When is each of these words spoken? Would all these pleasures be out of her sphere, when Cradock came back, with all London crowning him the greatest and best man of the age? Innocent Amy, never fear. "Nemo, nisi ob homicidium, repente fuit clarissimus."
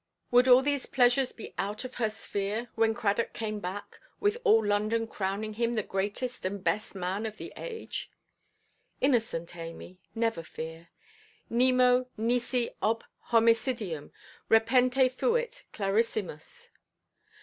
Would 0.31 0.47
all 0.47 0.63
these 0.63 0.87
pleasures 0.87 1.31
be 1.31 1.53
out 1.59 1.85
of 1.85 1.93
her 2.01 2.09
sphere, 2.09 2.69
when 2.73 2.95
Cradock 2.95 3.33
came 3.33 3.59
back, 3.59 3.99
with 4.19 4.35
all 4.43 4.65
London 4.65 5.05
crowning 5.05 5.53
him 5.53 5.75
the 5.75 5.83
greatest 5.83 6.43
and 6.43 6.63
best 6.63 6.95
man 6.95 7.27
of 7.27 7.37
the 7.37 7.53
age? 7.55 8.09
Innocent 8.99 9.55
Amy, 9.55 9.99
never 10.15 10.41
fear. 10.41 10.87
"Nemo, 11.51 12.07
nisi 12.17 12.71
ob 12.81 13.03
homicidium, 13.29 14.11
repente 14.49 15.07
fuit 15.07 15.65
clarissimus." 15.71 16.71